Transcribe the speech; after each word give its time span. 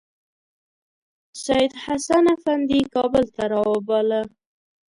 سیدحسن 1.43 2.25
افندي 2.35 2.81
کابل 2.93 3.23
ته 3.35 3.43
راوباله. 3.51 4.21